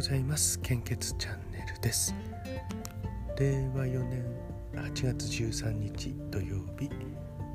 [0.00, 0.58] ございます。
[0.60, 2.14] 献血チャンネルです。
[3.38, 4.24] 令和4年
[4.72, 6.88] 8月13日土曜日。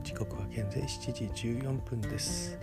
[0.03, 1.25] 時刻は現在7時
[1.57, 2.59] 14分です。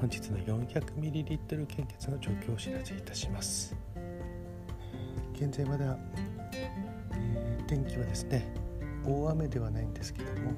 [0.00, 3.76] 本日の 400ml 献血の状況をお知らせいたします。
[5.34, 5.96] 現在まだ、
[7.12, 8.52] えー、天気はですね
[9.06, 10.52] 大雨ではないんですけども、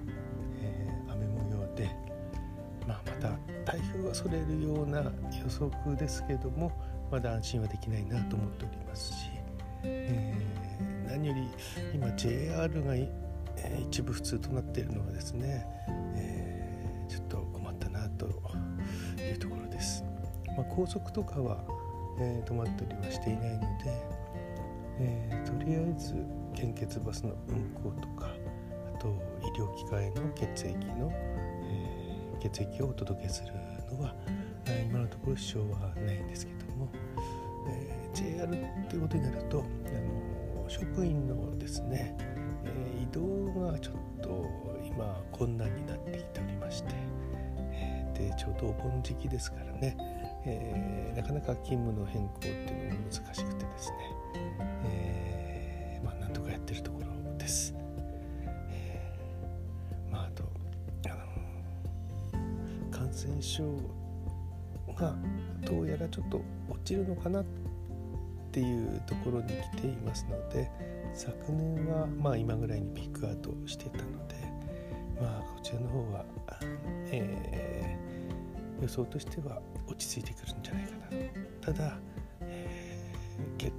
[0.63, 1.91] えー、雨模様で
[2.87, 3.29] まあ、また
[3.71, 6.73] 台風はそれるような予測ですけども
[7.11, 9.31] まだ安心はできないなと思っておりますし、
[9.83, 11.49] えー、何より
[11.95, 12.95] 今 JR が、
[13.89, 15.67] 一部普通となっているのはですね、
[16.17, 20.05] えー、ちょっと困ったなというところです。
[20.57, 21.65] まあ、高速とかは、
[22.19, 23.67] え止まったりはしていないので、
[24.99, 26.15] えとりあえず
[26.55, 28.29] 献血バスの運行とか
[28.95, 29.09] あと
[29.43, 33.53] 医療機関への血液の、え血液をお届けする
[33.97, 34.15] のは
[34.85, 36.89] 今のところ支障はないんですけども、
[37.69, 39.63] えー、JR っていうことになるとあ
[40.63, 42.17] の職員のですね、
[42.65, 44.47] えー、移動がちょっと
[44.87, 46.91] 今困難になってきておりまして、
[47.73, 49.97] えー、でちょうどお盆時期ですからね、
[50.45, 53.97] えなかなか勤務の変更っていうのも難しくてですね、
[54.85, 57.75] えまあなんとかやってるところです。
[60.11, 60.45] まあと
[61.07, 63.65] あの感染症
[65.01, 65.15] が
[65.65, 67.45] どうやらちょっと落ちるのかなっ
[68.53, 70.71] ていうところに来ていますので
[71.15, 74.35] 昨年はまあ今ぐらいにピークアウトしてたので
[75.21, 76.25] まあこちらの方は、
[77.11, 81.73] えー、予想としては落ち着いてくるんじゃないかなと。
[81.73, 81.99] ただ、
[82.43, 83.73] えー、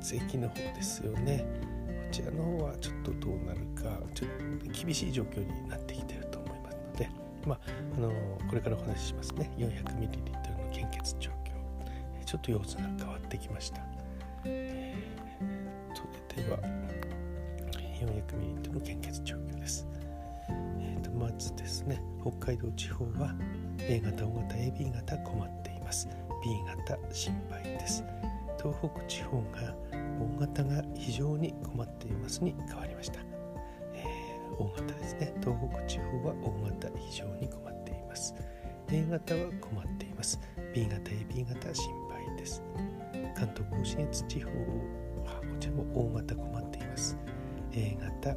[0.00, 1.44] 血液の方ですよね。
[1.88, 4.30] こちらの方はちょっとどうなるかちょっ
[4.64, 7.10] と厳しい状況になってきてると思いますので
[7.46, 7.60] まあ
[7.98, 8.10] あの
[8.48, 9.50] これからお話ししますね。
[9.58, 10.37] 400ml
[10.90, 11.38] 血状況。
[12.24, 13.80] ちょっと様子が変わってきました、
[14.44, 16.02] えー、そ
[16.36, 16.58] れでは
[18.00, 19.86] 400ml の献血状況です、
[20.78, 23.34] えーと、まずですね北海道地方は
[23.80, 26.08] A 型 O 型 AB 型困っています。
[26.44, 26.50] B
[26.86, 28.04] 型心配です。
[28.58, 29.74] 東北地方が
[30.20, 33.20] O 型が非常に困っていますに変わりました、
[33.94, 35.32] えー、O 型ですね。
[35.40, 38.34] 東北地方は O 型非常に困っています。
[38.90, 40.40] A 型は困っています。
[40.74, 42.62] B 型 AB 型心配です。
[43.36, 47.18] 関東甲信越地方はこちらも O 型困っています。
[47.72, 48.34] A 型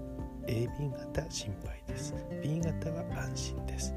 [0.48, 2.14] AB 型心配です。
[2.44, 3.96] B 型は安心です。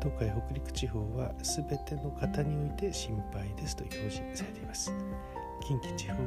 [0.00, 4.94] 東海北陸地方は全ての方において心配ですと表示されています。
[5.60, 6.18] 近畿地方は、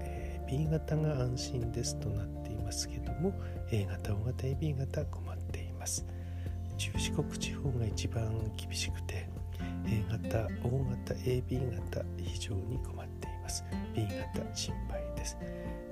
[0.00, 3.34] え、B 型が安心ですとなっていますけども
[3.70, 6.06] A 型 O 型 AB 型困っています。
[6.78, 9.28] 中四国地方が一番厳しくて
[9.84, 13.64] A 型 O 型 AB 型非常に困っています。
[13.94, 15.36] B 型心配です。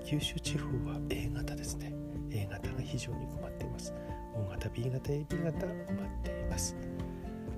[0.05, 1.93] 九州地方は A 型ですね。
[2.31, 3.93] A 型が非常に困っています。
[4.37, 6.77] O 型 B 型 AB 型困っています、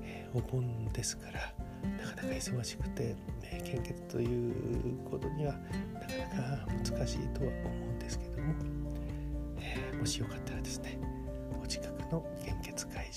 [0.02, 1.52] え、お盆ですから
[1.98, 5.54] なかなか忙しくて、ね、献血ということには
[5.94, 6.06] なか
[6.40, 8.54] なか難しいとは思うんですけども、
[9.58, 10.87] えー、もしよかったらですね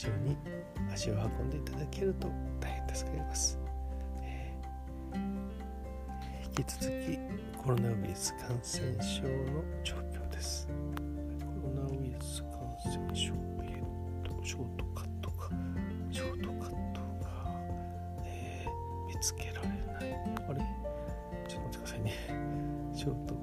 [0.08, 0.38] 場に
[0.92, 2.28] 足を運んでいただけると
[2.60, 3.60] 大変助かります、
[4.24, 7.20] えー、引き続き
[7.58, 9.30] コロナウイルス感染症の
[9.84, 10.68] 状況です。
[11.40, 12.52] コロナウイルス感
[12.92, 13.84] 染症えっ
[14.24, 15.50] とショートカットか
[16.12, 17.30] ショートカットが、
[18.26, 19.78] えー、見つけられない。
[20.50, 20.62] あれ？
[21.48, 22.14] ちょっと待ってくださいね。
[22.96, 23.36] ショート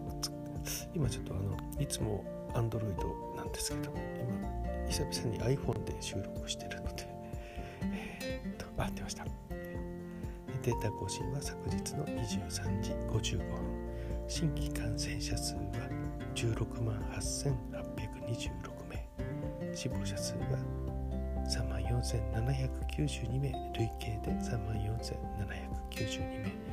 [0.94, 3.14] 今ちょっとあのいつもアンドロイド
[3.48, 7.06] んですけど今久々に iPhone で収録してるので、
[8.22, 9.24] え、っと、あ、出ました。
[10.62, 13.48] データ更新は昨日の23時55分。
[14.26, 15.60] 新規感染者数は
[16.34, 18.50] 16万8826
[18.88, 19.74] 名。
[19.74, 20.58] 死亡者数は
[21.46, 23.52] 3万4792名。
[23.74, 26.68] 累計で3万4792名。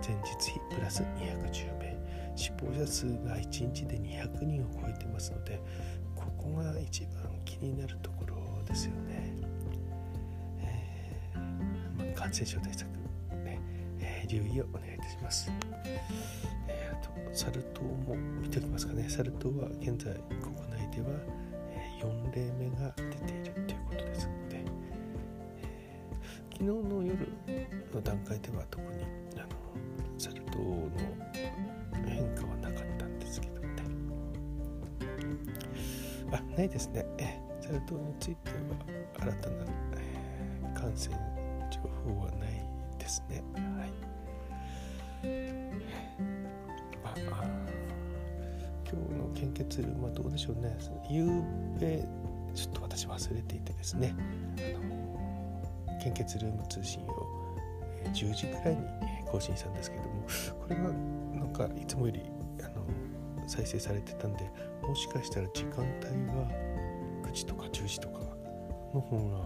[0.00, 1.96] 前日比プラス210名。
[2.36, 5.60] 死亡者数が1日で200人を超えてますので
[6.40, 7.10] ここが一番
[7.44, 9.34] 気になるところですよね。
[10.58, 12.88] えーまあ、感染症対策、
[13.44, 13.60] ね
[13.98, 15.52] えー、留意をお願いいたします。
[16.66, 19.06] えー、あとサル痘も見ておきますかね。
[19.10, 21.08] サル痘は現在国内では、
[21.72, 24.64] え4例目が出ているということですので、
[25.60, 27.28] えー、昨日の夜
[27.92, 29.04] の段階では特に
[29.36, 29.46] あの
[30.18, 31.29] サル痘の
[36.32, 37.04] あないですね。
[37.18, 38.56] えサル痘については
[39.18, 39.64] 新たな、
[39.96, 41.16] えー、感染
[41.70, 42.64] 情報はない
[42.98, 43.42] ですね。
[43.56, 44.10] はい
[47.02, 47.44] まあ、
[48.90, 50.76] 今日の献血ルームはどうでしょうね
[51.08, 51.26] 夕
[51.78, 52.02] べ
[52.54, 54.14] ちょっと私忘れていてですね
[54.58, 57.40] あの献血ルーム通信を
[58.14, 58.82] 10時くらいに
[59.30, 60.26] 更新したんですけども
[60.60, 60.82] これが
[61.38, 62.22] なんかいつもより
[63.50, 64.48] 再生されてたんで
[64.80, 65.84] もしかしたら時間帯
[66.28, 66.48] は
[67.24, 68.20] 9時とか10時とか
[68.94, 69.40] の方が、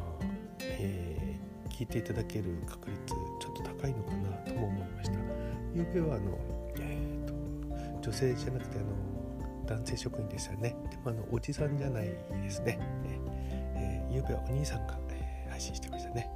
[0.61, 5.17] えー、聞いていただける確率ちょっと高いのかなとも思いました。
[5.75, 6.39] ゆうべはあの、
[6.81, 8.87] えーと、女性じゃなくてあの
[9.67, 10.77] 男性職員でしたね。
[10.91, 12.05] でもあのおじさんじゃない
[12.43, 12.79] ですね。
[13.75, 16.31] えー、ゆうべはお兄さんが、えー、配信してましたね。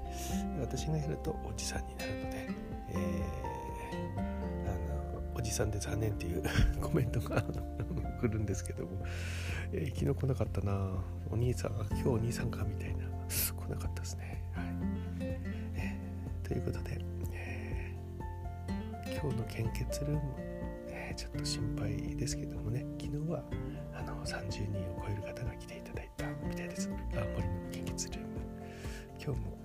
[0.59, 2.28] 私がやるとおじさんになるの
[5.59, 6.43] さんで残念っていう
[6.81, 7.43] コメントが
[8.21, 9.05] 来るんですけども、
[9.73, 11.03] えー、昨日来なかったな。
[11.31, 13.09] お兄さん今日お兄さんかみたいな。
[13.29, 14.43] 来なかったですね。
[14.53, 14.67] はい、
[15.21, 16.99] えー、ということで、
[17.33, 20.21] えー、今日の献血ルーム、
[20.89, 22.87] えちょっと心配ですけどもね。
[23.01, 23.43] 昨日は
[23.95, 26.89] あの30人を超える方が来ていただいたみたいです。
[26.89, 28.25] 青森の献血ルーム。
[29.21, 29.59] 今日も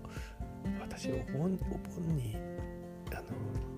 [0.81, 2.35] 私お盆お盆に
[3.11, 3.72] あの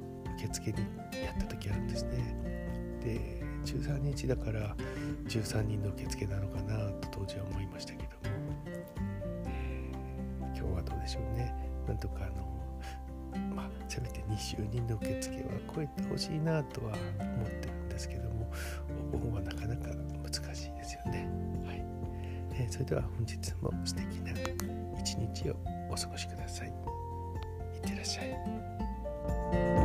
[0.46, 0.78] 受付に
[1.24, 2.36] やった時あるんですね。
[3.04, 4.76] で13日だから
[5.28, 8.10] 13人の受付なのかなと当時は思いましたけども、
[9.46, 11.54] えー、今日はどうでしょうね。
[11.88, 12.46] なんとかあの
[13.56, 15.44] まあせめて20人の受付は
[15.76, 18.52] 超えてほしいなとは思ってるんですけども
[19.14, 19.90] お盆はなかなか
[20.24, 21.28] 難しいですよね。
[21.66, 21.84] はい、
[22.54, 24.32] えー、それでは本日も素敵な
[25.00, 25.56] 一日を
[25.92, 26.68] お過ごしください。
[26.68, 26.72] い
[27.78, 29.85] ってらっしゃい。